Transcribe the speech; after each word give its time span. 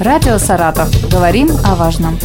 Радио 0.00 0.38
«Саратов». 0.38 0.88
Говорим 1.10 1.48
о 1.64 1.74
важном. 1.74 2.16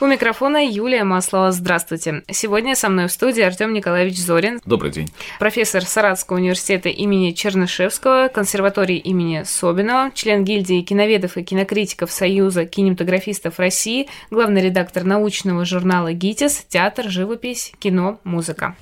У 0.00 0.06
микрофона 0.06 0.66
Юлия 0.66 1.04
Маслова. 1.04 1.52
Здравствуйте. 1.52 2.22
Сегодня 2.30 2.74
со 2.74 2.88
мной 2.88 3.06
в 3.06 3.12
студии 3.12 3.42
Артем 3.42 3.74
Николаевич 3.74 4.18
Зорин. 4.18 4.62
Добрый 4.64 4.90
день. 4.92 5.10
Профессор 5.38 5.84
Саратского 5.84 6.38
университета 6.38 6.88
имени 6.88 7.32
Чернышевского, 7.32 8.28
консерватории 8.28 8.96
имени 8.96 9.42
Собинова, 9.44 10.12
член 10.14 10.42
гильдии 10.42 10.80
киноведов 10.80 11.36
и 11.36 11.42
кинокритиков 11.42 12.10
Союза 12.10 12.64
кинематографистов 12.64 13.58
России, 13.58 14.08
главный 14.30 14.62
редактор 14.62 15.04
научного 15.04 15.66
журнала 15.66 16.14
«ГИТИС», 16.14 16.64
театр, 16.70 17.10
живопись, 17.10 17.72
кино, 17.78 18.18
музыка. 18.24 18.74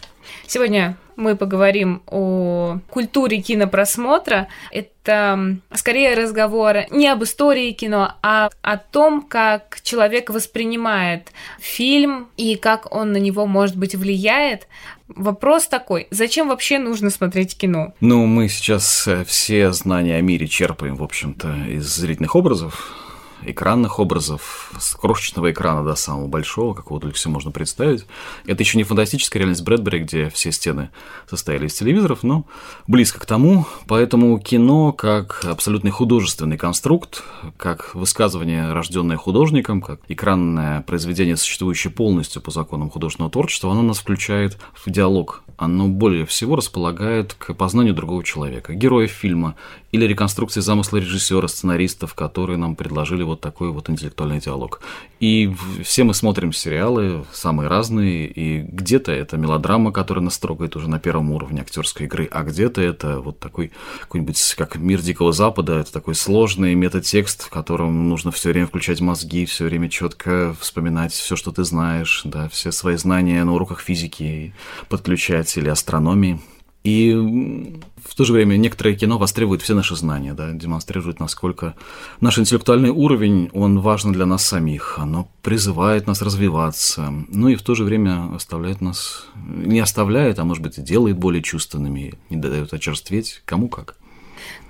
Сегодня 0.47 0.97
мы 1.17 1.35
поговорим 1.37 2.03
о 2.07 2.79
культуре 2.91 3.41
кинопросмотра. 3.41 4.49
Это 4.71 5.59
скорее 5.75 6.15
разговор 6.15 6.77
не 6.91 7.09
об 7.09 7.25
истории 7.25 7.73
кино, 7.73 8.15
а 8.23 8.51
о 8.63 8.77
том, 8.77 9.23
как 9.23 9.81
человек 9.83 10.31
воспринимает 10.31 11.33
фильм 11.59 12.29
и 12.37 12.55
как 12.55 12.95
он 12.95 13.13
на 13.13 13.17
него, 13.17 13.47
может 13.47 13.77
быть, 13.77 13.95
влияет. 13.95 14.69
Вопрос 15.09 15.67
такой, 15.67 16.07
зачем 16.11 16.49
вообще 16.49 16.79
нужно 16.79 17.11
смотреть 17.11 17.57
кино? 17.57 17.95
Ну, 18.01 18.27
мы 18.27 18.49
сейчас 18.49 19.09
все 19.27 19.73
знания 19.73 20.17
о 20.17 20.21
мире 20.21 20.47
черпаем, 20.47 20.97
в 20.97 21.03
общем-то, 21.03 21.53
из 21.69 21.87
зрительных 21.87 22.37
образов, 22.37 22.95
экранных 23.43 23.99
образов, 23.99 24.73
с 24.79 24.95
крошечного 24.95 25.51
экрана 25.51 25.85
до 25.85 25.95
самого 25.95 26.27
большого, 26.27 26.75
какого 26.75 27.01
только 27.01 27.17
все 27.17 27.29
можно 27.29 27.51
представить. 27.51 28.07
Это 28.47 28.63
еще 28.63 28.79
не 28.79 28.85
фантастическая 28.85 29.41
реальность 29.41 29.63
Брэдбери, 29.63 30.01
где 30.01 30.31
все 30.31 30.53
стены 30.53 30.91
состояли 31.29 31.67
из 31.67 31.75
телевизоров, 31.75 32.23
но 32.23 32.45
близко 32.87 33.21
к 33.21 33.27
тому. 33.27 33.67
Поэтому 33.87 34.39
кино 34.39 34.93
как 34.93 35.45
абсолютный 35.45 35.91
художественный 35.91 36.57
конструкт, 36.57 37.23
как 37.57 37.95
высказывание, 37.95 38.73
рожденное 38.73 39.17
художником, 39.17 39.81
как 39.81 40.01
экранное 40.09 40.83
произведение, 40.83 41.37
существующее 41.37 41.93
полностью 41.93 42.43
по 42.43 42.51
законам 42.51 42.91
художественного 42.91 43.31
творчества, 43.31 43.73
оно 43.73 43.83
нас 43.83 43.99
включает 43.99 44.59
в 44.75 44.91
диалог. 44.91 45.43
Оно 45.57 45.89
более 45.89 46.25
всего 46.25 46.55
располагает 46.55 47.35
к 47.35 47.53
познанию 47.53 47.93
другого 47.93 48.23
человека, 48.23 48.75
героев 48.75 49.11
фильма 49.11 49.57
или 49.91 50.05
реконструкции 50.05 50.61
замысла 50.61 50.99
режиссера, 50.99 51.49
сценаристов, 51.49 52.15
которые 52.15 52.59
нам 52.59 52.77
предложили 52.77 53.25
вот 53.29 53.41
такой 53.41 53.71
вот 53.71 53.89
интеллектуальный 53.89 54.41
диалог. 54.41 54.81
И 55.21 55.53
все 55.83 56.05
мы 56.05 56.15
смотрим 56.15 56.53
сериалы, 56.53 57.25
самые 57.33 57.69
разные, 57.69 58.27
и 58.27 58.61
где-то 58.61 59.13
это 59.13 59.37
мелодрама, 59.37 59.93
которая 59.93 60.25
нас 60.25 60.39
уже 60.77 60.89
на 60.89 60.99
первом 60.99 61.31
уровне 61.33 61.61
актерской 61.61 62.07
игры, 62.07 62.29
а 62.31 62.43
где-то 62.43 62.81
это 62.81 63.21
вот 63.21 63.39
такой 63.39 63.73
какой-нибудь, 64.01 64.55
как 64.57 64.77
«Мир 64.77 65.01
Дикого 65.01 65.33
Запада», 65.33 65.75
это 65.75 65.93
такой 65.93 66.15
сложный 66.15 66.75
метатекст, 66.75 67.45
в 67.45 67.51
котором 67.51 68.09
нужно 68.09 68.31
все 68.31 68.51
время 68.51 68.67
включать 68.67 69.01
мозги, 69.01 69.45
все 69.45 69.65
время 69.65 69.89
четко 69.89 70.57
вспоминать 70.61 71.13
все, 71.13 71.37
что 71.37 71.53
ты 71.53 71.65
знаешь, 71.65 72.23
да, 72.25 72.49
все 72.49 72.73
свои 72.73 72.97
знания 72.97 73.45
на 73.45 73.55
уроках 73.55 73.81
физики 73.81 74.55
подключать 74.89 75.57
или 75.57 75.69
астрономии. 75.69 76.41
И 76.85 77.13
в 77.13 78.15
то 78.15 78.25
же 78.25 78.33
время 78.33 78.57
некоторое 78.57 78.95
кино 78.95 79.19
востребует 79.19 79.63
все 79.63 79.75
наши 79.75 79.97
знания, 79.97 80.33
да, 80.33 80.53
демонстрирует, 80.53 81.21
насколько 81.21 81.75
наш 82.21 82.39
интеллектуальный 82.39 82.91
уровень, 82.91 83.51
он 83.53 83.81
важен 83.81 84.13
для 84.13 84.27
нас 84.27 84.47
самих, 84.47 84.99
оно 84.99 85.29
призывает 85.43 86.07
нас 86.07 86.23
развиваться, 86.23 87.13
ну 87.29 87.49
и 87.49 87.57
в 87.57 87.63
то 87.63 87.75
же 87.75 87.85
время 87.85 88.35
оставляет 88.35 88.81
нас, 88.81 89.27
не 89.37 89.81
оставляет, 89.81 90.39
а 90.39 90.45
может 90.45 90.63
быть 90.63 90.83
делает 90.83 91.19
более 91.19 91.43
чувственными, 91.43 92.15
не 92.31 92.37
дает 92.37 92.73
очерстветь, 92.73 93.43
кому 93.45 93.69
как. 93.69 93.98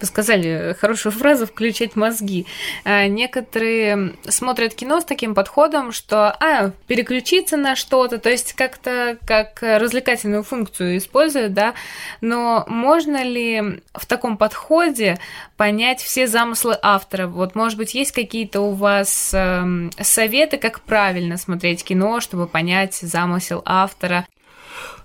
Вы 0.01 0.07
сказали 0.07 0.77
хорошую 0.79 1.13
фразу 1.13 1.47
«включать 1.47 1.97
мозги». 1.97 2.47
А, 2.85 3.07
некоторые 3.07 4.15
смотрят 4.29 4.75
кино 4.75 5.01
с 5.01 5.05
таким 5.05 5.35
подходом, 5.35 5.93
что 5.93 6.31
а, 6.31 6.71
переключиться 6.87 7.57
на 7.57 7.77
что-то, 7.77 8.19
то 8.19 8.31
есть 8.31 8.53
как-то 8.53 9.19
как 9.27 9.59
развлекательную 9.61 10.43
функцию 10.43 10.99
используют, 10.99 11.53
да, 11.53 11.75
но 12.21 12.65
можно 12.69 13.23
ли 13.23 13.81
в 13.95 14.07
таком 14.07 14.37
подходе 14.37 15.19
понять 15.57 16.01
все 16.01 16.27
замыслы 16.27 16.79
автора? 16.81 17.27
Вот, 17.27 17.55
может 17.55 17.79
быть, 17.79 17.95
есть 17.95 18.13
какие-то 18.13 18.61
у 18.61 18.73
вас 18.73 19.33
э, 19.35 19.91
советы, 20.01 20.59
как 20.59 20.81
правильно 20.81 21.37
смотреть 21.37 21.85
кино, 21.85 22.21
чтобы 22.21 22.47
понять 22.47 22.95
замысел 22.95 23.63
автора? 23.65 24.27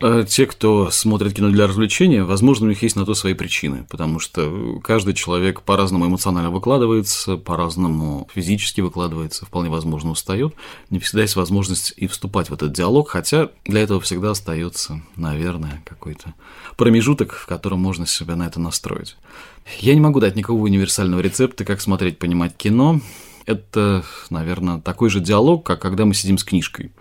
Э, 0.01 0.25
те, 0.28 0.45
кто 0.45 0.91
смотрит 0.91 1.34
кино 1.34 1.50
для 1.50 1.67
развлечения, 1.67 2.23
возможно, 2.23 2.66
у 2.66 2.69
них 2.69 2.81
есть 2.84 2.95
на 2.95 3.06
то 3.06 3.13
свои 3.13 3.34
причины, 3.34 3.85
потому 3.89 4.19
что 4.19 4.79
каждый 4.84 5.13
человек 5.13 5.61
по-разному 5.61 6.07
эмоционально 6.07 6.51
выкладывается, 6.51 7.38
по-разному 7.38 8.28
физически 8.34 8.81
выкладывается, 8.81 9.45
вполне 9.45 9.69
возможно, 9.69 10.11
устает. 10.11 10.53
Не 10.89 11.00
всегда 11.00 11.22
есть 11.22 11.35
возможность 11.35 11.94
и 11.95 12.07
вступать 12.07 12.50
в 12.50 12.53
этот 12.53 12.73
диалог, 12.73 13.09
хотя 13.09 13.50
для 13.66 13.81
этого 13.81 14.01
всегда 14.01 14.31
остается, 14.31 15.01
наверное, 15.16 15.81
какой-то 15.85 16.34
промежуток, 16.75 17.34
в 17.34 17.45
котором 17.45 17.79
можно 17.79 18.05
себя 18.05 18.35
на 18.35 18.47
это 18.47 18.59
настроить. 18.59 19.16
Я 19.79 19.94
не 19.94 20.01
могу 20.01 20.19
дать 20.19 20.35
никакого 20.35 20.63
универсального 20.63 21.22
рецепта, 21.22 21.63
как 21.63 21.81
смотреть, 21.81 22.19
понимать 22.19 22.55
кино. 22.57 23.00
Это, 23.45 24.03
наверное, 24.29 24.79
такой 24.79 25.09
же 25.09 25.19
диалог, 25.19 25.66
как 25.66 25.81
когда 25.81 26.05
мы 26.05 26.13
сидим 26.13 26.38
с 26.38 26.44
книжкой. 26.44 26.91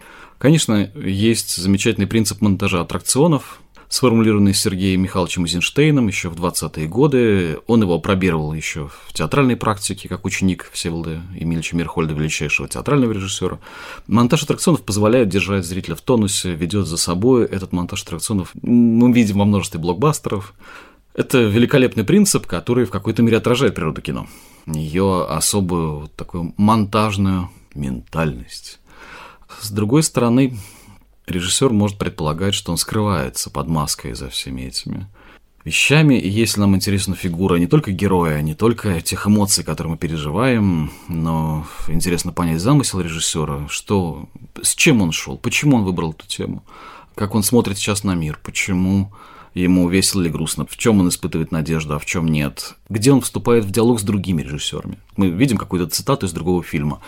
Конечно, 0.43 0.91
есть 0.97 1.55
замечательный 1.55 2.09
принцип 2.09 2.41
монтажа 2.41 2.81
аттракционов, 2.81 3.61
сформулированный 3.89 4.55
Сергеем 4.55 5.01
Михайловичем 5.01 5.45
Эйзенштейном 5.45 6.09
еще 6.09 6.31
в 6.31 6.35
20-е 6.35 6.89
годы. 6.89 7.59
Он 7.69 7.83
его 7.83 8.01
пробировал 8.01 8.53
еще 8.53 8.91
в 9.07 9.13
театральной 9.13 9.55
практике, 9.55 10.09
как 10.09 10.25
ученик 10.25 10.69
Всеволода 10.73 11.23
Емельевича 11.39 11.77
Мирхольда, 11.77 12.15
величайшего 12.15 12.69
театрального 12.69 13.13
режиссера. 13.13 13.61
Монтаж 14.09 14.43
аттракционов 14.43 14.83
позволяет 14.83 15.29
держать 15.29 15.65
зрителя 15.65 15.95
в 15.95 16.01
тонусе, 16.01 16.55
ведет 16.55 16.89
за 16.89 16.97
собой. 16.97 17.45
Этот 17.45 17.71
монтаж 17.71 18.03
аттракционов 18.03 18.51
мы 18.63 19.13
видим 19.13 19.39
во 19.39 19.45
множестве 19.45 19.79
блокбастеров. 19.79 20.55
Это 21.15 21.39
великолепный 21.39 22.03
принцип, 22.03 22.49
который 22.49 22.85
в 22.85 22.91
какой-то 22.91 23.23
мере 23.23 23.37
отражает 23.37 23.77
природу 23.77 24.03
кино. 24.03 24.27
Ее 24.67 25.25
особую 25.25 26.09
такую 26.09 26.53
монтажную 26.57 27.49
ментальность. 27.77 28.81
С 29.61 29.71
другой 29.71 30.03
стороны, 30.03 30.57
режиссер 31.27 31.71
может 31.71 31.99
предполагать, 31.99 32.55
что 32.55 32.73
он 32.73 32.79
скрывается 32.79 33.51
под 33.51 33.69
маской 33.69 34.15
за 34.15 34.29
всеми 34.29 34.63
этими 34.63 35.09
вещами, 35.65 36.17
и 36.17 36.29
если 36.29 36.61
нам 36.61 36.75
интересна 36.75 37.15
фигура 37.15 37.57
не 37.57 37.67
только 37.67 37.93
героя, 37.93 38.41
не 38.43 38.55
только 38.55 39.01
тех 39.01 39.27
эмоций, 39.27 39.63
которые 39.63 39.93
мы 39.93 39.97
переживаем, 39.97 40.91
но 41.09 41.67
интересно 41.89 42.33
понять 42.33 42.61
замысел 42.61 43.01
режиссера, 43.01 43.69
что, 43.69 44.29
с 44.61 44.75
чем 44.75 45.03
он 45.03 45.13
шел, 45.13 45.39
почему 45.39 45.77
он 45.77 45.85
выбрал 45.85 46.13
эту 46.13 46.27
тему, 46.27 46.65
как 47.15 47.35
он 47.35 47.43
смотрит 47.43 47.79
сейчас 47.79 48.03
на 48.05 48.15
мир, 48.15 48.41
почему 48.43 49.13
ему 49.55 49.89
весело 49.89 50.23
или 50.23 50.31
грустно, 50.31 50.67
в 50.67 50.77
чем 50.77 51.01
он 51.01 51.09
испытывает 51.09 51.53
надежду, 51.53 51.95
а 51.95 51.99
в 51.99 52.07
чем 52.07 52.27
нет, 52.27 52.75
где 52.89 53.13
он 53.13 53.21
вступает 53.21 53.65
в 53.65 53.71
диалог 53.71 54.01
с 54.01 54.03
другими 54.03 54.43
режиссерами. 54.43 54.99
Мы 55.17 55.29
видим 55.29 55.59
какую-то 55.59 55.91
цитату 55.91 56.27
из 56.27 56.33
другого 56.33 56.63
фильма 56.63 57.01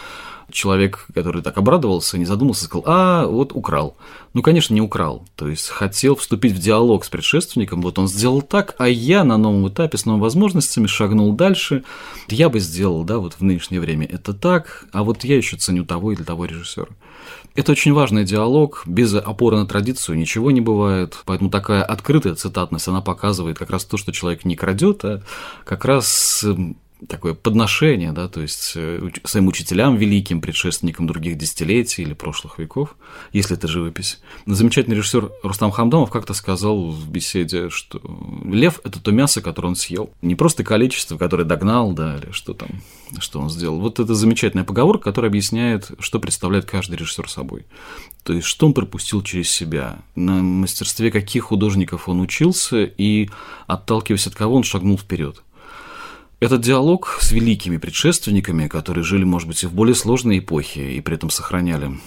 человек, 0.55 1.07
который 1.13 1.43
так 1.43 1.59
обрадовался, 1.59 2.17
не 2.17 2.25
задумался, 2.25 2.65
сказал, 2.65 2.85
а, 2.87 3.27
вот 3.27 3.53
украл. 3.53 3.97
Ну, 4.33 4.43
конечно, 4.43 4.73
не 4.73 4.81
украл. 4.81 5.27
То 5.37 5.49
есть 5.49 5.69
хотел 5.69 6.17
вступить 6.17 6.53
в 6.53 6.59
диалог 6.59 7.05
с 7.05 7.09
предшественником, 7.09 7.83
вот 7.83 7.99
он 7.99 8.09
сделал 8.09 8.41
так, 8.41 8.75
а 8.79 8.89
я 8.89 9.25
на 9.25 9.37
новом 9.37 9.69
этапе 9.69 9.99
с 9.99 10.07
новыми 10.07 10.23
возможностями 10.23 10.87
шагнул 10.87 11.33
дальше. 11.33 11.85
Я 12.29 12.49
бы 12.49 12.61
сделал, 12.61 13.05
да, 13.05 13.19
вот 13.19 13.35
в 13.35 13.43
нынешнее 13.43 13.81
время 13.81 14.07
это 14.07 14.33
так, 14.33 14.87
а 14.93 15.03
вот 15.03 15.25
я 15.25 15.37
еще 15.37 15.57
ценю 15.57 15.85
того 15.85 16.13
или 16.13 16.23
того 16.23 16.47
режиссера. 16.47 16.89
Это 17.55 17.73
очень 17.73 17.93
важный 17.93 18.25
диалог, 18.25 18.83
без 18.85 19.15
опоры 19.15 19.57
на 19.57 19.67
традицию 19.67 20.19
ничего 20.19 20.51
не 20.51 20.61
бывает, 20.61 21.17
поэтому 21.25 21.51
такая 21.51 21.85
открытая 21.85 22.35
цитатность, 22.35 22.89
она 22.89 23.01
показывает 23.01 23.59
как 23.59 23.71
раз 23.71 23.85
то, 23.85 23.97
что 23.97 24.13
человек 24.13 24.45
не 24.45 24.57
крадет, 24.57 25.05
а 25.05 25.23
как 25.65 25.85
раз 25.85 26.45
такое 27.09 27.35
подношение, 27.35 28.13
да, 28.13 28.29
то 28.29 28.41
есть 28.41 28.73
э, 28.77 29.11
своим 29.25 29.49
учителям 29.49 29.97
великим, 29.97 30.41
предшественникам 30.41 31.07
других 31.07 31.37
десятилетий 31.37 32.03
или 32.03 32.15
прошлых 32.15 32.59
веков, 32.59 32.97
если 33.33 33.57
это 33.57 33.69
живопись. 33.69 34.21
Замечательный 34.47 34.97
режиссер 34.97 35.31
Рустам 35.43 35.71
Хамдамов 35.71 36.11
как-то 36.11 36.35
сказал 36.35 36.91
в 36.91 37.09
беседе, 37.11 37.71
что 37.71 38.01
лев– 38.45 38.81
это 38.85 39.01
то 39.01 39.13
мясо, 39.13 39.41
которое 39.41 39.69
он 39.69 39.77
съел. 39.77 40.11
Не 40.23 40.35
просто 40.35 40.65
количество, 40.65 41.17
которое 41.17 41.45
догнал, 41.45 41.93
да, 41.93 42.17
или 42.17 42.31
что 42.31 42.55
там, 42.55 42.69
что 43.19 43.41
он 43.41 43.51
сделал. 43.51 43.81
Вот 43.81 44.01
это 44.01 44.15
замечательная 44.15 44.65
поговорка, 44.65 45.05
которая 45.05 45.31
объясняет, 45.31 45.91
что 45.99 46.19
представляет 46.21 46.65
каждый 46.65 46.97
режиссер 46.97 47.29
собой. 47.29 47.67
То 48.23 48.33
есть, 48.33 48.47
что 48.47 48.67
он 48.67 48.75
пропустил 48.75 49.23
через 49.23 49.51
себя, 49.51 49.99
на 50.15 50.43
мастерстве 50.43 51.11
каких 51.11 51.45
художников 51.45 52.09
он 52.09 52.21
учился, 52.21 52.85
и 52.85 53.29
отталкиваясь 53.67 54.27
от 54.27 54.35
кого 54.35 54.57
он 54.57 54.65
шагнул 54.65 54.99
вперед. 54.99 55.43
Этот 56.45 56.61
диалог 56.61 57.21
с 57.23 57.33
великими 57.33 57.79
предшественниками, 57.79 58.69
которые 58.69 59.03
жили, 59.03 59.25
может 59.25 59.49
быть, 59.49 59.63
и 59.63 59.67
в 59.67 59.73
более 59.73 59.95
сложной 59.95 60.41
эпохе, 60.41 60.93
и 60.93 61.01
при 61.01 61.15
этом 61.15 61.31
сохраняли 61.31 61.99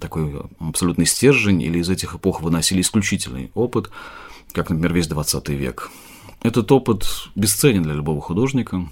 такой 0.00 0.34
абсолютный 0.58 1.04
стержень, 1.04 1.60
или 1.60 1.80
из 1.80 1.90
этих 1.90 2.14
эпох 2.14 2.40
выносили 2.40 2.80
исключительный 2.80 3.50
опыт, 3.52 3.90
как, 4.52 4.70
например, 4.70 4.94
весь 4.94 5.08
20 5.08 5.50
век. 5.50 5.90
Этот 6.40 6.72
опыт 6.72 7.04
бесценен 7.34 7.82
для 7.82 7.92
любого 7.92 8.22
художника, 8.22 8.88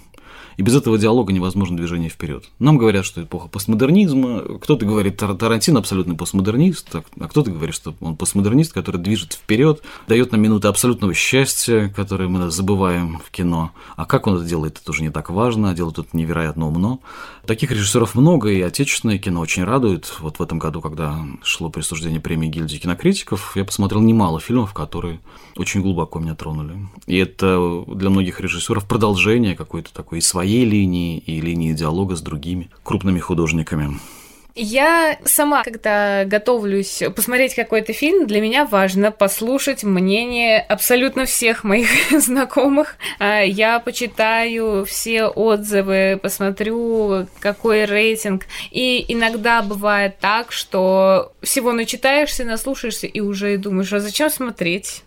и 0.57 0.61
без 0.61 0.75
этого 0.75 0.97
диалога 0.97 1.33
невозможно 1.33 1.77
движение 1.77 2.09
вперед. 2.09 2.45
Нам 2.59 2.77
говорят, 2.77 3.05
что 3.05 3.21
эпоха 3.21 3.47
постмодернизма, 3.47 4.59
кто-то 4.59 4.85
говорит, 4.85 5.17
Тарантино 5.17 5.79
абсолютный 5.79 6.15
постмодернист, 6.15 6.95
а 6.95 7.27
кто-то 7.27 7.51
говорит, 7.51 7.75
что 7.75 7.93
он 7.99 8.15
постмодернист, 8.15 8.73
который 8.73 8.97
движет 8.97 9.33
вперед, 9.33 9.81
дает 10.07 10.31
нам 10.31 10.41
минуты 10.41 10.67
абсолютного 10.67 11.13
счастья, 11.13 11.91
которые 11.95 12.29
мы 12.29 12.49
забываем 12.49 13.19
в 13.19 13.31
кино. 13.31 13.71
А 13.95 14.05
как 14.05 14.27
он 14.27 14.37
это 14.37 14.45
делает, 14.45 14.79
это 14.81 14.91
уже 14.91 15.03
не 15.03 15.09
так 15.09 15.29
важно, 15.29 15.73
делает 15.73 15.99
это 15.99 16.09
невероятно 16.13 16.67
умно. 16.67 16.99
Таких 17.45 17.71
режиссеров 17.71 18.15
много, 18.15 18.49
и 18.49 18.61
отечественное 18.61 19.19
кино 19.19 19.41
очень 19.41 19.63
радует. 19.63 20.15
Вот 20.19 20.39
в 20.39 20.41
этом 20.41 20.57
году, 20.57 20.81
когда 20.81 21.19
шло 21.43 21.69
присуждение 21.69 22.19
премии 22.19 22.47
гильдии 22.47 22.77
кинокритиков, 22.77 23.55
я 23.55 23.65
посмотрел 23.65 24.01
немало 24.01 24.39
фильмов, 24.39 24.73
которые 24.73 25.19
очень 25.57 25.81
глубоко 25.81 26.19
меня 26.19 26.35
тронули. 26.35 26.87
И 27.05 27.17
это 27.17 27.83
для 27.87 28.09
многих 28.09 28.39
режиссеров 28.39 28.87
продолжение 28.87 29.55
какой-то 29.55 29.93
такой 29.93 30.21
своей 30.21 30.44
своей 30.45 30.65
линии 30.65 31.17
и 31.17 31.41
линии 31.41 31.73
диалога 31.73 32.15
с 32.15 32.21
другими 32.21 32.69
крупными 32.83 33.19
художниками. 33.19 33.99
Я 34.53 35.17
сама, 35.25 35.63
когда 35.63 36.23
готовлюсь 36.23 37.01
посмотреть 37.15 37.55
какой-то 37.55 37.93
фильм, 37.93 38.27
для 38.27 38.39
меня 38.41 38.63
важно 38.63 39.11
послушать 39.11 39.83
мнение 39.83 40.59
абсолютно 40.59 41.25
всех 41.25 41.63
моих 41.63 41.89
знакомых. 42.11 42.97
А, 43.17 43.41
я 43.41 43.79
почитаю 43.79 44.85
все 44.85 45.25
отзывы, 45.25 46.19
посмотрю, 46.21 47.27
какой 47.39 47.85
рейтинг. 47.85 48.43
И 48.69 49.03
иногда 49.07 49.63
бывает 49.63 50.19
так, 50.19 50.51
что 50.51 51.33
всего 51.41 51.73
начитаешься, 51.73 52.45
наслушаешься 52.45 53.07
и 53.07 53.19
уже 53.19 53.57
думаешь, 53.57 53.91
а 53.93 53.99
зачем 53.99 54.29
смотреть? 54.29 55.03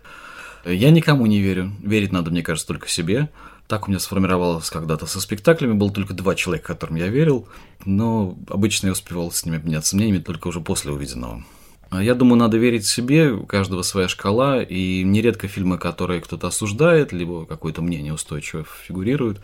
Я 0.65 0.91
никому 0.91 1.27
не 1.27 1.39
верю. 1.39 1.71
Верить 1.81 2.11
надо, 2.11 2.33
мне 2.33 2.43
кажется, 2.43 2.67
только 2.67 2.89
себе. 2.89 3.29
Так 3.69 3.87
у 3.87 3.91
меня 3.91 4.01
сформировалось 4.01 4.71
когда-то 4.71 5.05
со 5.05 5.21
спектаклями, 5.21 5.75
было 5.75 5.93
только 5.93 6.15
два 6.15 6.35
человека, 6.35 6.69
которым 6.69 6.97
я 6.97 7.09
верил, 7.09 7.47
но 7.85 8.39
обычно 8.49 8.87
я 8.87 8.93
успевал 8.93 9.31
с 9.31 9.45
ними 9.45 9.59
обменяться 9.59 9.95
мнениями 9.95 10.23
только 10.23 10.49
уже 10.49 10.61
после 10.61 10.91
увиденного. 10.91 11.45
А 11.91 12.03
я 12.03 12.15
думаю, 12.15 12.39
надо 12.39 12.57
верить 12.57 12.87
себе, 12.87 13.31
у 13.31 13.45
каждого 13.45 13.83
своя 13.83 14.09
шкала, 14.09 14.63
и 14.63 15.03
нередко 15.05 15.49
фильмы, 15.49 15.77
которые 15.77 16.23
кто-то 16.23 16.47
осуждает, 16.47 17.13
либо 17.13 17.45
какое-то 17.45 17.83
мнение 17.83 18.15
устойчиво 18.15 18.65
фигурирует, 18.87 19.41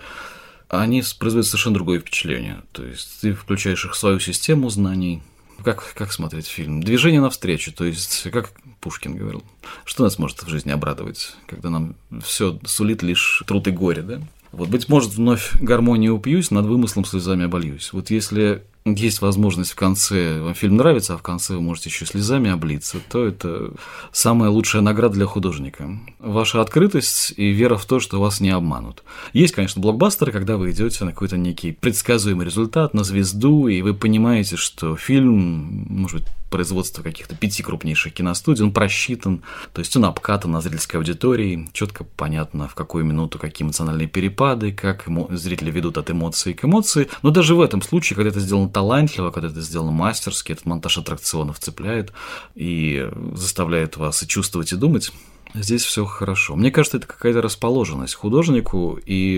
они 0.69 1.03
производят 1.19 1.47
совершенно 1.47 1.75
другое 1.75 2.00
впечатление. 2.00 2.62
То 2.73 2.82
есть 2.82 3.20
ты 3.20 3.35
включаешь 3.35 3.85
их 3.85 3.93
в 3.93 3.99
свою 3.99 4.20
систему 4.20 4.70
знаний, 4.70 5.23
как, 5.65 5.95
как 5.95 6.13
смотреть 6.13 6.47
фильм? 6.47 6.83
Движение 6.83 7.21
навстречу, 7.21 7.73
то 7.73 7.85
есть, 7.85 8.31
как 8.31 8.53
Пушкин 8.81 9.17
говорил, 9.17 9.43
что 9.85 10.05
нас 10.05 10.19
может 10.19 10.43
в 10.43 10.49
жизни 10.49 10.71
обрадовать, 10.71 11.35
когда 11.47 11.71
нам 11.71 11.97
все 12.23 12.59
сулит 12.65 13.03
лишь 13.03 13.43
труд 13.47 13.67
и 13.67 13.71
горе, 13.71 14.03
да? 14.03 14.21
Вот, 14.53 14.69
быть 14.69 14.89
может, 14.89 15.15
вновь 15.15 15.53
гармонию 15.61 16.15
упьюсь, 16.15 16.53
над 16.53 16.67
вымыслом 16.67 17.05
слезами 17.05 17.47
обольюсь. 17.47 17.93
Вот 17.93 18.11
если 18.11 18.63
есть 18.87 19.23
возможность 19.23 19.73
в 19.73 19.77
конце, 19.77 20.41
вам 20.43 20.55
фильм 20.55 20.77
нравится, 20.77 21.15
а 21.15 21.17
в 21.17 21.23
конце 21.23 21.55
вы 21.55 21.63
можете 21.63 21.89
еще 21.89 22.05
слезами 22.05 22.51
облиться, 22.51 22.99
то 23.09 23.25
это 23.25 23.73
самая 24.13 24.51
лучшая 24.51 24.83
награда 24.83 25.15
для 25.15 25.27
художника. 25.27 25.99
Ваша 26.19 26.61
открытость 26.61 27.33
и 27.37 27.51
вера 27.51 27.77
в 27.77 27.87
то, 27.87 27.99
что 27.99 28.21
вас 28.21 28.41
не 28.41 28.51
обманут. 28.51 29.03
Есть, 29.33 29.55
конечно, 29.55 29.81
блокбастеры, 29.81 30.33
когда 30.33 30.59
вы 30.59 30.73
идете 30.73 31.07
на 31.07 31.13
какой-то 31.13 31.39
некий 31.39 31.73
предсказуемый 31.73 32.45
результат, 32.45 32.93
на 32.93 33.05
звезду, 33.05 33.69
и 33.69 33.81
вы 33.81 33.95
понимаете, 33.95 34.57
что 34.57 34.97
фильм, 34.97 35.87
может 35.89 36.21
быть, 36.21 36.29
производства 36.55 37.03
каких-то 37.03 37.35
пяти 37.35 37.65
крупнейших 37.65 38.15
киностудий, 38.15 38.62
он 38.62 38.73
просчитан, 38.73 39.43
то 39.73 39.81
есть 39.81 39.97
он 39.97 40.05
обкатан 40.05 40.53
на 40.53 40.61
зрительской 40.61 41.01
аудитории, 41.01 41.69
четко 41.73 42.05
понятно, 42.05 42.69
в 42.69 42.77
какую 42.77 43.05
минуту 43.05 43.41
какие 43.41 43.67
эмоциональные 43.67 44.06
перепады, 44.06 44.71
как 44.71 45.09
зрители 45.31 45.73
ведут 45.73 45.99
от 45.99 46.12
эмоции 46.12 46.53
к 46.53 46.65
эмоции. 46.65 47.09
Но 47.23 47.31
даже 47.31 47.56
в 47.56 47.61
этом 47.61 47.83
случае, 47.83 48.15
когда 48.15 48.31
это 48.31 48.39
сделано 48.39 48.69
талантливо, 48.69 49.33
когда 49.33 49.49
это 49.49 49.61
сделано 49.61 49.91
мастерски, 49.91 50.53
этот 50.53 50.65
монтаж 50.65 50.99
аттракционов 50.99 51.59
цепляет 51.59 52.12
и 52.55 53.11
заставляет 53.35 53.97
вас 53.97 54.23
и 54.23 54.29
чувствовать, 54.29 54.73
и 54.73 54.77
думать, 54.77 55.11
Здесь 55.52 55.85
все 55.85 56.05
хорошо. 56.05 56.56
Мне 56.56 56.70
кажется, 56.70 56.96
это 56.96 57.06
какая-то 57.06 57.41
расположенность 57.41 58.14
художнику 58.14 58.99
и 59.05 59.35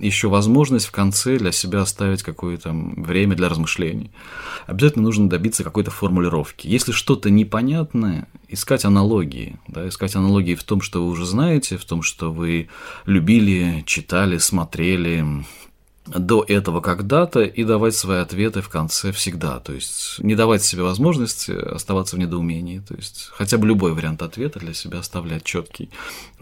еще 0.00 0.28
возможность 0.28 0.86
в 0.86 0.90
конце 0.90 1.36
для 1.36 1.52
себя 1.52 1.82
оставить 1.82 2.22
какое-то 2.22 2.72
время 2.72 3.36
для 3.36 3.48
размышлений. 3.48 4.10
Обязательно 4.66 5.04
нужно 5.04 5.28
добиться 5.28 5.64
какой-то 5.64 5.90
формулировки. 5.90 6.66
Если 6.66 6.92
что-то 6.92 7.30
непонятное, 7.30 8.26
искать 8.48 8.84
аналогии. 8.84 9.58
Да, 9.68 9.86
искать 9.86 10.16
аналогии 10.16 10.54
в 10.54 10.64
том, 10.64 10.80
что 10.80 11.04
вы 11.04 11.10
уже 11.10 11.26
знаете, 11.26 11.76
в 11.76 11.84
том, 11.84 12.02
что 12.02 12.32
вы 12.32 12.68
любили, 13.04 13.82
читали, 13.86 14.38
смотрели, 14.38 15.44
до 16.14 16.44
этого 16.46 16.80
когда-то 16.80 17.42
и 17.42 17.64
давать 17.64 17.94
свои 17.94 18.18
ответы 18.18 18.60
в 18.62 18.68
конце 18.68 19.12
всегда. 19.12 19.60
То 19.60 19.72
есть 19.72 20.18
не 20.18 20.34
давать 20.34 20.62
себе 20.62 20.82
возможности 20.82 21.52
оставаться 21.52 22.16
в 22.16 22.18
недоумении. 22.18 22.80
То 22.80 22.94
есть 22.94 23.28
хотя 23.32 23.58
бы 23.58 23.66
любой 23.66 23.92
вариант 23.92 24.22
ответа 24.22 24.58
для 24.58 24.74
себя 24.74 24.98
оставлять 24.98 25.44
четкий. 25.44 25.90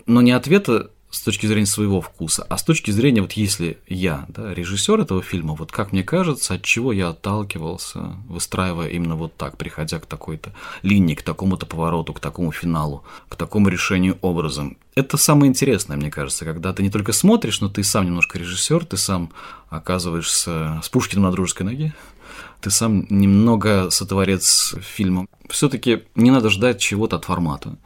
Но 0.06 0.22
не 0.22 0.32
ответа 0.32 0.90
с 1.10 1.22
точки 1.22 1.46
зрения 1.46 1.66
своего 1.66 2.00
вкуса, 2.00 2.44
а 2.48 2.58
с 2.58 2.62
точки 2.62 2.90
зрения, 2.90 3.22
вот 3.22 3.32
если 3.32 3.78
я, 3.86 4.26
да, 4.28 4.52
режиссер 4.52 5.00
этого 5.00 5.22
фильма, 5.22 5.54
вот 5.54 5.72
как 5.72 5.92
мне 5.92 6.02
кажется, 6.02 6.54
от 6.54 6.62
чего 6.62 6.92
я 6.92 7.08
отталкивался, 7.08 8.16
выстраивая 8.28 8.88
именно 8.88 9.16
вот 9.16 9.34
так, 9.36 9.56
приходя 9.56 9.98
к 9.98 10.06
такой-то 10.06 10.52
линии, 10.82 11.14
к 11.14 11.22
такому-то 11.22 11.64
повороту, 11.64 12.12
к 12.12 12.20
такому 12.20 12.52
финалу, 12.52 13.04
к 13.28 13.36
такому 13.36 13.68
решению 13.68 14.18
образом. 14.20 14.76
Это 14.94 15.16
самое 15.16 15.48
интересное, 15.48 15.96
мне 15.96 16.10
кажется, 16.10 16.44
когда 16.44 16.72
ты 16.72 16.82
не 16.82 16.90
только 16.90 17.12
смотришь, 17.12 17.60
но 17.60 17.68
ты 17.68 17.82
сам 17.84 18.04
немножко 18.04 18.38
режиссер, 18.38 18.84
ты 18.84 18.96
сам 18.96 19.30
оказываешься 19.70 20.80
с 20.82 20.88
Пушкиным 20.88 21.24
на 21.24 21.32
дружеской 21.32 21.64
ноге, 21.64 21.94
ты 22.60 22.70
сам 22.70 23.06
немного 23.08 23.90
сотворец 23.90 24.74
фильма. 24.80 25.26
Все-таки 25.48 26.04
не 26.14 26.30
надо 26.30 26.50
ждать 26.50 26.80
чего-то 26.80 27.16
от 27.16 27.24
формата. 27.24 27.76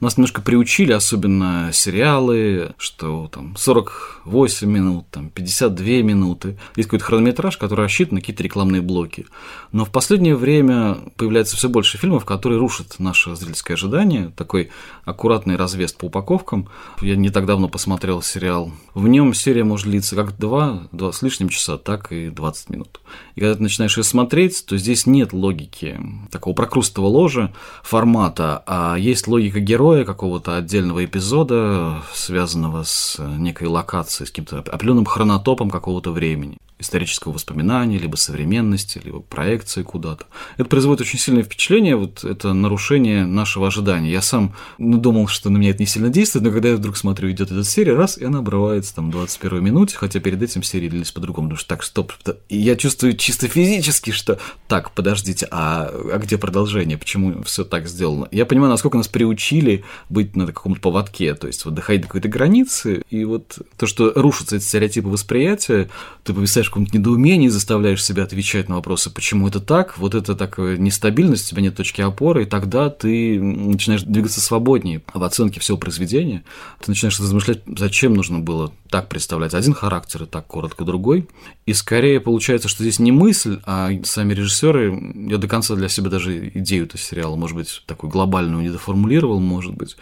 Нас 0.00 0.16
немножко 0.16 0.40
приучили, 0.40 0.92
особенно 0.92 1.70
сериалы, 1.72 2.72
что 2.78 3.28
там 3.30 3.54
48 3.56 4.66
минут, 4.66 5.06
там 5.10 5.28
52 5.28 5.84
минуты. 6.02 6.58
Есть 6.74 6.88
какой-то 6.88 7.04
хронометраж, 7.04 7.58
который 7.58 7.82
рассчитан 7.84 8.14
на 8.14 8.20
какие-то 8.20 8.42
рекламные 8.42 8.80
блоки. 8.80 9.26
Но 9.72 9.84
в 9.84 9.90
последнее 9.90 10.36
время 10.36 10.96
появляется 11.16 11.56
все 11.56 11.68
больше 11.68 11.98
фильмов, 11.98 12.24
которые 12.24 12.58
рушат 12.58 12.96
наше 12.98 13.36
зрительское 13.36 13.76
ожидание. 13.76 14.32
Такой 14.36 14.70
аккуратный 15.04 15.56
развес 15.56 15.92
по 15.92 16.06
упаковкам. 16.06 16.68
Я 17.02 17.16
не 17.16 17.28
так 17.28 17.44
давно 17.44 17.68
посмотрел 17.68 18.22
сериал. 18.22 18.72
В 18.94 19.06
нем 19.06 19.34
серия 19.34 19.64
может 19.64 19.86
длиться 19.86 20.16
как 20.16 20.38
2, 20.38 20.88
2 20.92 21.12
с 21.12 21.22
лишним 21.22 21.50
часа, 21.50 21.76
так 21.76 22.10
и 22.10 22.30
20 22.30 22.70
минут. 22.70 23.00
И 23.34 23.40
когда 23.40 23.54
ты 23.54 23.62
начинаешь 23.62 23.96
ее 23.96 24.04
смотреть, 24.04 24.64
то 24.66 24.78
здесь 24.78 25.06
нет 25.06 25.32
логики 25.32 26.00
такого 26.30 26.54
прокрустого 26.54 27.06
ложа 27.06 27.52
формата, 27.82 28.62
а 28.66 28.96
есть 28.96 29.28
логика 29.28 29.60
героя, 29.60 29.89
героя 29.90 30.04
какого-то 30.04 30.56
отдельного 30.56 31.04
эпизода, 31.04 32.02
связанного 32.14 32.84
с 32.84 33.18
некой 33.18 33.66
локацией, 33.66 34.28
с 34.28 34.30
каким-то 34.30 34.58
определенным 34.58 35.04
хронотопом 35.04 35.68
какого-то 35.68 36.12
времени 36.12 36.58
исторического 36.80 37.32
воспоминания, 37.32 37.98
либо 37.98 38.16
современности, 38.16 39.00
либо 39.02 39.20
проекции 39.20 39.82
куда-то. 39.82 40.26
Это 40.56 40.68
производит 40.68 41.02
очень 41.02 41.18
сильное 41.18 41.42
впечатление, 41.42 41.96
вот 41.96 42.24
это 42.24 42.52
нарушение 42.52 43.26
нашего 43.26 43.68
ожидания. 43.68 44.10
Я 44.10 44.22
сам 44.22 44.54
ну, 44.78 44.98
думал, 44.98 45.28
что 45.28 45.50
на 45.50 45.58
меня 45.58 45.70
это 45.70 45.82
не 45.82 45.86
сильно 45.86 46.08
действует, 46.08 46.44
но 46.44 46.50
когда 46.50 46.70
я 46.70 46.76
вдруг 46.76 46.96
смотрю, 46.96 47.30
идет 47.30 47.50
эта 47.50 47.64
серия, 47.64 47.94
раз, 47.94 48.18
и 48.18 48.24
она 48.24 48.38
обрывается 48.38 48.94
там 48.94 49.10
21 49.10 49.62
минуте, 49.62 49.96
хотя 49.96 50.20
перед 50.20 50.42
этим 50.42 50.62
серии 50.62 50.88
длились 50.88 51.12
по-другому. 51.12 51.48
Потому 51.48 51.58
что 51.58 51.68
так, 51.68 51.82
стоп. 51.82 52.12
И 52.48 52.56
я 52.56 52.76
чувствую 52.76 53.16
чисто 53.16 53.48
физически, 53.48 54.10
что 54.10 54.38
так, 54.68 54.92
подождите, 54.92 55.46
а, 55.50 55.90
а 55.90 56.18
где 56.18 56.38
продолжение? 56.38 56.96
Почему 56.96 57.42
все 57.42 57.64
так 57.64 57.88
сделано? 57.88 58.28
Я 58.30 58.46
понимаю, 58.46 58.70
насколько 58.70 58.96
нас 58.96 59.08
приучили 59.08 59.84
быть 60.08 60.36
на 60.36 60.46
каком-то 60.46 60.80
поводке, 60.80 61.34
то 61.34 61.46
есть 61.46 61.64
вот 61.64 61.74
доходить 61.74 62.02
до 62.02 62.08
какой-то 62.08 62.28
границы, 62.28 63.02
и 63.10 63.24
вот 63.24 63.58
то, 63.76 63.86
что 63.86 64.12
рушатся 64.14 64.56
эти 64.56 64.64
стереотипы 64.64 65.08
восприятия, 65.08 65.90
ты 66.24 66.32
повисаешь 66.32 66.69
в 66.70 66.72
каком-то 66.72 66.96
недоумении, 66.96 67.48
заставляешь 67.48 68.04
себя 68.04 68.22
отвечать 68.22 68.68
на 68.68 68.76
вопросы, 68.76 69.10
почему 69.10 69.48
это 69.48 69.58
так, 69.58 69.98
вот 69.98 70.14
это 70.14 70.36
такая 70.36 70.76
нестабильность, 70.76 71.46
у 71.46 71.50
тебя 71.50 71.62
нет 71.62 71.74
точки 71.74 72.00
опоры, 72.00 72.44
и 72.44 72.46
тогда 72.46 72.90
ты 72.90 73.40
начинаешь 73.40 74.02
двигаться 74.02 74.40
свободнее 74.40 75.02
в 75.12 75.22
оценке 75.22 75.58
всего 75.58 75.76
произведения. 75.76 76.44
Ты 76.80 76.92
начинаешь 76.92 77.18
размышлять, 77.18 77.62
зачем 77.66 78.14
нужно 78.14 78.38
было 78.38 78.72
так 78.88 79.08
представлять 79.08 79.52
один 79.52 79.74
характер 79.74 80.22
и 80.22 80.26
так 80.26 80.46
коротко 80.46 80.84
другой. 80.84 81.28
И 81.66 81.72
скорее 81.72 82.20
получается, 82.20 82.68
что 82.68 82.84
здесь 82.84 83.00
не 83.00 83.10
мысль, 83.10 83.58
а 83.64 83.90
сами 84.04 84.32
режиссеры, 84.32 85.28
я 85.28 85.38
до 85.38 85.48
конца 85.48 85.74
для 85.74 85.88
себя 85.88 86.08
даже 86.08 86.50
идею 86.54 86.84
этого 86.84 87.02
сериала, 87.02 87.34
может 87.34 87.56
быть, 87.56 87.82
такую 87.86 88.10
глобальную 88.10 88.62
не 88.62 88.70
доформулировал, 88.70 89.40
может 89.40 89.74
быть, 89.74 89.96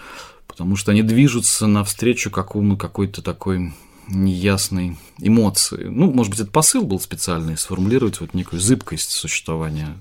потому 0.47 0.77
что 0.77 0.93
они 0.93 1.03
движутся 1.03 1.67
навстречу 1.67 2.31
какому 2.31 2.77
какой-то 2.77 3.23
такой 3.23 3.73
неясной 4.09 4.97
эмоции. 5.19 5.85
Ну, 5.85 6.11
может 6.13 6.31
быть, 6.31 6.41
этот 6.41 6.53
посыл 6.53 6.83
был 6.83 7.01
специальный, 7.01 7.57
сформулировать 7.57 8.21
вот 8.21 8.35
некую 8.35 8.61
зыбкость 8.61 9.11
существования 9.11 9.97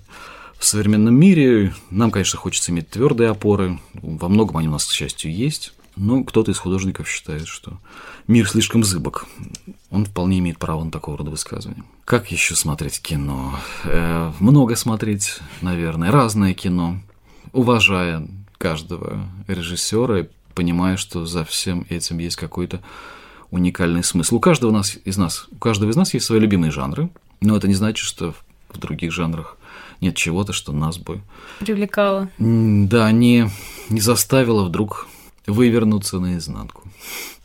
в 0.57 0.65
современном 0.65 1.15
мире. 1.15 1.73
Нам, 1.89 2.11
конечно, 2.11 2.39
хочется 2.39 2.71
иметь 2.71 2.89
твердые 2.89 3.29
опоры. 3.29 3.79
Во 3.93 4.29
многом 4.29 4.57
они 4.57 4.67
у 4.67 4.71
нас, 4.71 4.85
к 4.85 4.91
счастью, 4.91 5.33
есть. 5.33 5.73
Ну, 5.95 6.23
кто-то 6.23 6.51
из 6.51 6.59
художников 6.59 7.09
считает, 7.09 7.47
что 7.47 7.79
мир 8.27 8.47
слишком 8.47 8.83
зыбок. 8.83 9.25
Он 9.89 10.05
вполне 10.05 10.39
имеет 10.39 10.59
право 10.59 10.83
на 10.83 10.91
такого 10.91 11.17
рода 11.17 11.31
высказывания. 11.31 11.83
Как 12.05 12.31
еще 12.31 12.55
смотреть 12.55 13.01
кино? 13.01 13.59
Э, 13.83 14.31
много 14.39 14.75
смотреть, 14.75 15.39
наверное, 15.61 16.11
разное 16.11 16.53
кино, 16.53 16.99
уважая 17.51 18.27
каждого 18.59 19.27
режиссера, 19.47 20.27
понимая, 20.53 20.97
что 20.97 21.25
за 21.25 21.43
всем 21.45 21.85
этим 21.89 22.19
есть 22.19 22.35
какой-то 22.35 22.81
уникальный 23.51 24.03
смысл. 24.03 24.37
У 24.37 24.39
каждого 24.39 24.71
нас, 24.71 24.97
из 25.05 25.17
нас, 25.17 25.47
у 25.51 25.55
каждого 25.55 25.89
из 25.89 25.95
нас 25.95 26.13
есть 26.13 26.25
свои 26.25 26.39
любимые 26.39 26.71
жанры, 26.71 27.09
но 27.41 27.55
это 27.55 27.67
не 27.67 27.75
значит, 27.75 28.05
что 28.05 28.33
в 28.69 28.77
других 28.77 29.11
жанрах 29.11 29.57
нет 30.01 30.15
чего-то, 30.15 30.53
что 30.53 30.71
нас 30.71 30.97
бы... 30.97 31.21
Привлекало. 31.59 32.29
Да, 32.37 33.11
не, 33.11 33.49
не 33.89 34.01
заставило 34.01 34.63
вдруг 34.63 35.07
вывернуться 35.47 36.19
наизнанку. 36.19 36.83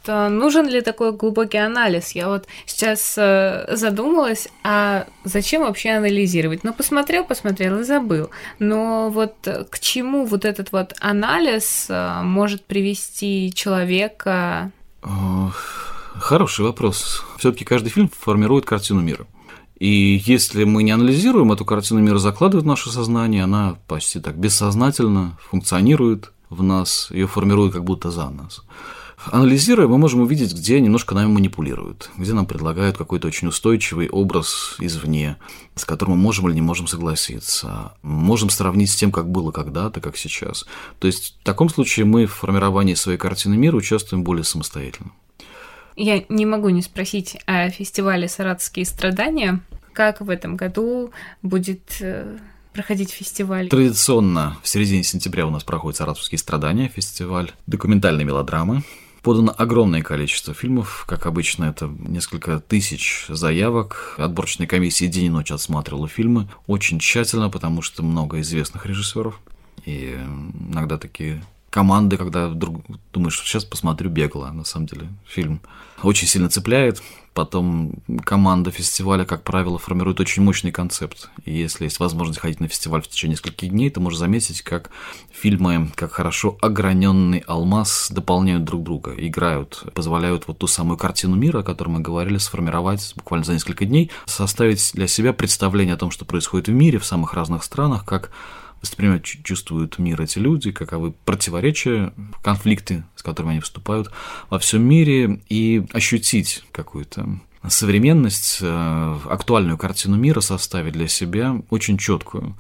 То 0.05 0.29
нужен 0.29 0.69
ли 0.69 0.81
такой 0.81 1.13
глубокий 1.13 1.59
анализ? 1.59 2.11
Я 2.11 2.29
вот 2.29 2.49
сейчас 2.67 3.15
э, 3.17 3.67
задумалась, 3.77 4.49
а 4.65 5.07
зачем 5.23 5.63
вообще 5.63 5.91
анализировать? 5.91 6.65
Ну, 6.65 6.75
посмотрел, 6.75 7.25
посмотрел 7.25 7.79
и 7.79 7.85
забыл. 7.85 8.31
Но 8.59 9.11
вот 9.11 9.37
к 9.71 9.79
чему 9.79 10.25
вот 10.25 10.45
этот 10.45 10.73
вот 10.73 10.95
анализ 10.99 11.87
э, 11.89 12.23
может 12.23 12.65
привести 12.65 13.53
человека? 13.55 14.73
Хороший 16.19 16.65
вопрос. 16.65 17.25
Все-таки 17.39 17.65
каждый 17.65 17.89
фильм 17.89 18.09
формирует 18.09 18.65
картину 18.65 19.01
мира. 19.01 19.27
И 19.79 20.23
если 20.25 20.65
мы 20.65 20.83
не 20.83 20.93
анализируем 20.93 21.51
эту 21.51 21.65
картину 21.65 22.01
мира, 22.01 22.19
закладывает 22.19 22.65
наше 22.67 22.91
сознание, 22.91 23.45
она 23.45 23.79
почти 23.89 24.21
так 24.21 24.39
бессознательно 24.39 25.37
функционирует, 25.51 26.33
в 26.51 26.63
нас, 26.63 27.09
ее 27.11 27.27
формируют 27.27 27.73
как 27.73 27.83
будто 27.83 28.11
за 28.11 28.29
нас. 28.31 28.63
Анализируя, 29.31 29.87
мы 29.87 29.99
можем 29.99 30.21
увидеть, 30.21 30.53
где 30.53 30.81
немножко 30.81 31.15
нами 31.15 31.29
манипулируют, 31.29 32.11
где 32.17 32.33
нам 32.33 32.45
предлагают 32.45 32.97
какой-то 32.97 33.29
очень 33.29 33.49
устойчивый 33.49 34.09
образ 34.09 34.77
извне, 34.81 35.37
с 35.77 35.85
которым 35.85 36.17
мы 36.17 36.23
можем 36.23 36.49
или 36.49 36.55
не 36.55 36.61
можем 36.61 36.89
согласиться. 36.89 37.93
Можем 38.03 38.51
сравнить 38.51 38.91
с 38.91 38.97
тем, 38.97 39.13
как 39.13 39.31
было 39.31 39.53
когда-то, 39.53 40.01
как 40.01 40.17
сейчас. 40.17 40.67
То 40.99 41.07
есть 41.07 41.39
в 41.41 41.45
таком 41.45 41.69
случае 41.69 42.05
мы 42.05 42.27
в 42.27 42.35
формировании 42.35 42.95
своей 42.95 43.19
картины 43.19 43.57
мира 43.57 43.77
участвуем 43.77 44.25
более 44.25 44.45
самостоятельно. 44.45 45.13
Я 45.97 46.25
не 46.29 46.47
могу 46.47 46.71
не 46.71 46.83
спросить 46.83 47.39
о 47.47 47.69
фестивале 47.71 48.29
«Саратовские 48.29 48.87
страдания». 48.87 49.61
Как 49.93 50.23
в 50.23 50.31
этом 50.31 50.57
году 50.57 51.13
будет 51.43 51.99
э, 52.01 52.39
проходить 52.73 53.11
фестиваль? 53.11 53.69
Традиционно 53.69 54.57
в 54.63 54.69
середине 54.69 55.03
сентября 55.03 55.47
у 55.47 55.51
нас 55.51 55.65
проходит 55.65 55.99
«Саратовские 55.99 56.39
страдания», 56.39 56.89
фестиваль 56.89 57.53
документальной 57.67 58.25
мелодрамы. 58.25 58.85
Подано 59.23 59.55
огромное 59.57 60.03
количество 60.03 60.53
фильмов, 60.53 61.05
как 61.07 61.27
обычно, 61.27 61.67
это 61.67 61.87
несколько 61.87 62.59
тысяч 62.59 63.27
заявок. 63.29 64.17
Отборочная 64.19 64.67
комиссия 64.67 65.07
день 65.07 65.27
и 65.27 65.31
ночь 65.31 65.53
отсматривала 65.53 66.09
фильмы 66.09 66.49
очень 66.67 66.99
тщательно, 66.99 67.49
потому 67.49 67.83
что 67.83 68.03
много 68.03 68.41
известных 68.41 68.87
режиссеров. 68.87 69.39
И 69.85 70.19
иногда 70.71 70.99
такие 70.99 71.43
команды, 71.73 72.17
когда 72.17 72.49
вдруг 72.49 72.85
думаешь, 73.13 73.41
сейчас 73.41 73.65
посмотрю 73.65 74.11
бегло, 74.11 74.51
на 74.53 74.65
самом 74.65 74.87
деле 74.87 75.09
фильм 75.27 75.61
очень 76.03 76.29
сильно 76.29 76.49
цепляет, 76.49 77.03
Потом 77.35 77.95
команда 78.25 78.71
фестиваля, 78.71 79.25
как 79.25 79.43
правило, 79.43 79.79
формирует 79.79 80.21
очень 80.21 80.43
мощный 80.43 80.71
концепт. 80.71 81.31
И 81.47 81.53
если 81.55 81.85
есть 81.85 81.99
возможность 81.99 82.41
ходить 82.41 82.61
на 82.61 82.69
фестиваль 82.69 83.01
в 83.01 83.09
течение 83.09 83.37
нескольких 83.37 83.71
дней, 83.71 83.89
то 83.89 84.01
можно 84.01 84.19
заметить, 84.19 84.61
как 84.61 84.91
фильмы, 85.33 85.91
как 85.95 86.13
хорошо 86.13 86.59
ограненный 86.61 87.39
алмаз 87.47 88.11
дополняют 88.11 88.65
друг 88.65 88.83
друга, 88.83 89.15
играют, 89.17 89.83
позволяют 89.95 90.47
вот 90.47 90.59
ту 90.59 90.67
самую 90.67 90.99
картину 90.99 91.35
мира, 91.35 91.61
о 91.61 91.63
которой 91.63 91.89
мы 91.89 92.01
говорили, 92.01 92.37
сформировать 92.37 93.15
буквально 93.17 93.47
за 93.47 93.55
несколько 93.55 93.87
дней, 93.87 94.11
составить 94.27 94.91
для 94.93 95.07
себя 95.09 95.33
представление 95.33 95.95
о 95.95 95.99
том, 95.99 96.11
что 96.11 96.27
происходит 96.27 96.69
в 96.69 96.73
мире, 96.73 96.99
в 96.99 97.07
самых 97.07 97.33
разных 97.33 97.65
странах, 97.65 98.05
как 98.05 98.31
воспринимают, 98.83 99.25
чувствуют 99.25 99.99
мир 99.99 100.21
эти 100.21 100.39
люди, 100.39 100.73
каковы 100.73 101.13
противоречия, 101.25 102.13
конфликты, 102.43 103.05
с 103.17 103.23
которыми 103.23 103.53
они 103.53 103.61
вступают 103.61 104.11
во 104.51 104.59
всем 104.59 104.83
мире, 104.83 105.41
и 105.49 105.87
ощутить 105.93 106.65
какую-то 106.73 107.41
современность, 107.69 108.59
э, 108.61 109.19
актуальную 109.31 109.79
картину 109.79 110.17
мира 110.17 110.41
составить 110.41 110.95
для 110.95 111.09
себя 111.09 111.63
очень 111.71 111.97
четкую. 111.97 112.57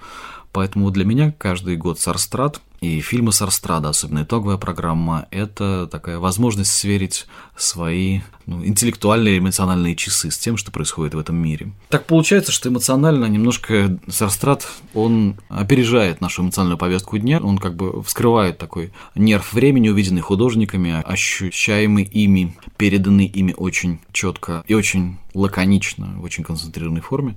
Поэтому 0.53 0.91
для 0.91 1.05
меня 1.05 1.33
каждый 1.33 1.77
год 1.77 1.99
Сарстрат 1.99 2.61
и 2.81 3.01
фильмы 3.01 3.33
Сарстрада, 3.33 3.89
особенно 3.89 4.23
итоговая 4.23 4.59
программа, 4.59 5.27
это 5.31 5.89
такая 5.91 6.19
возможность 6.19 6.73
сверить 6.73 7.27
свои 7.57 8.21
ну, 8.47 8.65
интеллектуальные, 8.65 9.39
эмоциональные 9.39 9.95
часы 9.95 10.31
с 10.31 10.39
тем, 10.39 10.57
что 10.57 10.71
происходит 10.71 11.15
в 11.15 11.19
этом 11.19 11.37
мире. 11.37 11.73
Так 11.89 12.07
получается, 12.07 12.51
что 12.51 12.69
эмоционально 12.69 13.27
немножко 13.27 13.99
Сарстрат, 14.09 14.67
он 14.95 15.37
опережает 15.49 16.21
нашу 16.21 16.43
эмоциональную 16.43 16.79
повестку 16.79 17.19
дня, 17.19 17.41
он 17.41 17.59
как 17.59 17.77
бы 17.77 18.03
вскрывает 18.03 18.59
такой 18.59 18.93
нерв 19.15 19.53
времени, 19.53 19.89
увиденный 19.89 20.23
художниками, 20.23 21.03
ощущаемый 21.05 22.05
ими, 22.05 22.57
переданный 22.77 23.27
ими 23.27 23.55
очень 23.57 24.01
четко 24.13 24.65
и 24.67 24.75
очень 24.75 25.19
лаконично, 25.35 26.15
в 26.17 26.25
очень 26.25 26.45
концентрированной 26.45 27.01
форме. 27.01 27.37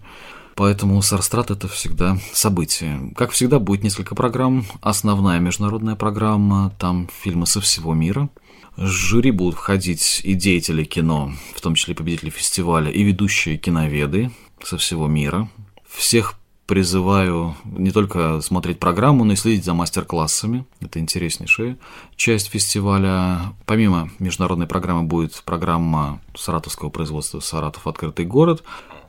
Поэтому 0.56 1.02
Сарстрат 1.02 1.52
это 1.52 1.68
всегда 1.68 2.18
событие. 2.32 3.12
Как 3.16 3.32
всегда, 3.32 3.60
будет 3.60 3.84
несколько 3.84 4.16
программ. 4.16 4.66
Основная 4.82 5.40
международная 5.40 5.98
программа, 5.98 6.74
там 6.80 7.10
фильмы 7.22 7.46
со 7.46 7.60
всего 7.60 7.94
мира. 7.94 8.30
Жюри 8.78 9.32
будут 9.32 9.56
входить 9.56 10.22
и 10.24 10.34
деятели 10.34 10.84
кино, 10.84 11.34
в 11.56 11.62
том 11.62 11.76
числе 11.76 11.96
победители 11.96 12.30
фестиваля, 12.30 12.92
и 12.92 13.04
ведущие 13.04 13.58
киноведы 13.58 14.32
со 14.64 14.78
всего 14.78 15.08
мира. 15.08 15.50
Всех 15.88 16.36
призываю 16.66 17.56
не 17.64 17.92
только 17.92 18.42
смотреть 18.42 18.80
программу, 18.80 19.24
но 19.24 19.34
и 19.34 19.36
следить 19.36 19.64
за 19.64 19.74
мастер-классами. 19.74 20.66
Это 20.82 21.00
интереснейшая 21.00 21.78
часть 22.16 22.50
фестиваля. 22.50 23.54
Помимо 23.66 24.10
международной 24.20 24.68
программы 24.68 25.04
будет 25.04 25.42
программа 25.46 26.20
саратовского 26.36 26.90
производства 26.90 27.40
«Саратов. 27.40 27.88
Открытый 27.88 28.26
город», 28.26 28.64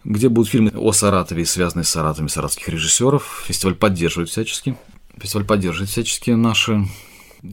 где 0.05 0.29
будут 0.29 0.51
фильмы 0.51 0.71
о 0.77 0.93
Саратове, 0.93 1.45
связанные 1.45 1.85
с 1.85 1.89
Саратовым 1.89 2.29
саратовских 2.29 2.69
режиссеров. 2.69 3.45
Фестиваль 3.47 3.75
поддерживает 3.75 4.29
всячески. 4.29 4.77
Фестиваль 5.19 5.47
поддерживает 5.47 5.91
всячески 5.91 6.31
наши 6.31 6.87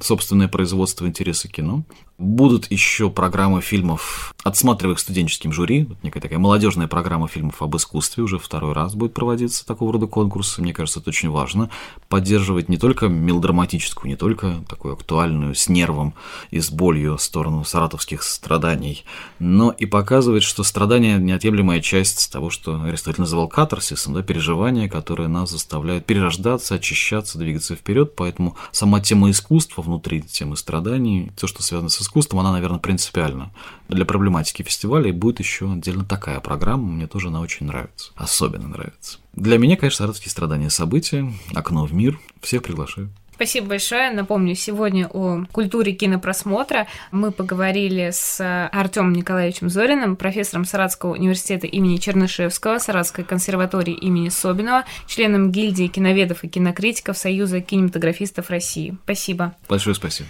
собственное 0.02 0.48
производство 0.48 1.06
интереса 1.08 1.48
кино. 1.48 1.84
Будут 2.20 2.70
еще 2.70 3.10
программы 3.10 3.62
фильмов, 3.62 4.36
отсматриваемых 4.44 5.00
студенческим 5.00 5.52
жюри, 5.52 5.86
вот 5.86 5.98
некая 6.04 6.22
такая 6.22 6.38
молодежная 6.38 6.88
программа 6.88 7.28
фильмов 7.28 7.60
об 7.64 7.76
искусстве, 7.76 8.24
уже 8.24 8.38
второй 8.38 8.74
раз 8.74 8.94
будет 8.94 9.16
проводиться 9.16 9.66
такого 9.66 9.94
рода 9.94 10.06
конкурсы. 10.06 10.62
Мне 10.62 10.74
кажется, 10.74 11.00
это 11.00 11.10
очень 11.10 11.32
важно. 11.32 11.72
Поддерживать 12.10 12.70
не 12.70 12.78
только 12.78 13.08
мелодраматическую, 13.08 14.12
не 14.12 14.16
только 14.16 14.64
такую 14.70 14.94
актуальную, 14.94 15.56
с 15.56 15.68
нервом 15.70 16.14
и 16.52 16.60
с 16.60 16.70
болью 16.70 17.18
сторону 17.18 17.66
саратовских 17.66 18.22
страданий, 18.22 19.06
но 19.40 19.72
и 19.72 19.88
показывать, 19.88 20.44
что 20.44 20.64
страдания– 20.64 21.18
неотъемлемая 21.18 21.82
часть 21.82 22.32
того, 22.32 22.52
что 22.52 22.84
Аристотель 22.84 23.22
называл 23.22 23.48
катарсисом, 23.48 24.14
да, 24.14 24.22
переживания, 24.22 24.88
которые 24.88 25.30
нас 25.30 25.50
заставляют 25.50 26.06
перерождаться, 26.06 26.76
очищаться, 26.76 27.40
двигаться 27.40 27.76
вперед. 27.76 28.16
Поэтому 28.16 28.56
сама 28.72 29.02
тема 29.02 29.32
искусства 29.32 29.82
внутри 29.82 30.22
темы 30.22 30.58
страданий, 30.58 31.32
все, 31.36 31.48
что 31.48 31.64
связано 31.64 31.90
с 31.90 32.03
искусством, 32.04 32.40
она, 32.40 32.52
наверное, 32.52 32.80
принципиальна. 32.80 33.52
Для 33.90 34.06
проблематики 34.06 34.62
фестиваля 34.62 35.10
и 35.10 35.12
будет 35.12 35.40
еще 35.40 35.72
отдельно 35.72 36.06
такая 36.06 36.40
программа, 36.40 36.92
мне 36.92 37.08
тоже 37.08 37.30
она 37.30 37.42
очень 37.42 37.66
нравится, 37.66 38.12
особенно 38.16 38.68
нравится. 38.68 39.20
Для 39.34 39.58
меня, 39.58 39.76
конечно, 39.76 39.98
«Саратовские 39.98 40.30
страдания» 40.30 40.70
события, 40.70 41.32
окно 41.56 41.86
в 41.86 41.94
мир, 41.94 42.20
всех 42.42 42.62
приглашаю. 42.62 43.10
Спасибо 43.36 43.70
большое. 43.70 44.12
Напомню, 44.12 44.54
сегодня 44.54 45.08
о 45.08 45.44
культуре 45.52 45.94
кинопросмотра 45.94 46.88
мы 47.12 47.32
поговорили 47.32 48.12
с 48.14 48.40
Артемом 48.72 49.14
Николаевичем 49.14 49.70
Зориным, 49.70 50.16
профессором 50.16 50.66
Саратского 50.66 51.14
университета 51.14 51.66
имени 51.66 51.98
Чернышевского, 51.98 52.78
Саратской 52.78 53.24
консерватории 53.24 53.96
имени 53.96 54.30
Собинова, 54.30 54.86
членом 55.08 55.52
гильдии 55.52 55.88
киноведов 55.88 56.44
и 56.44 56.48
кинокритиков 56.48 57.18
Союза 57.18 57.60
кинематографистов 57.60 58.50
России. 58.52 58.96
Спасибо. 59.04 59.56
Большое 59.68 59.96
спасибо. 59.96 60.30